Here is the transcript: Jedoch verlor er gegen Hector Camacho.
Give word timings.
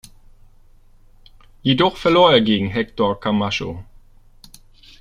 Jedoch 1.63 1.95
verlor 1.95 2.31
er 2.33 2.41
gegen 2.41 2.69
Hector 2.69 3.19
Camacho. 3.19 3.85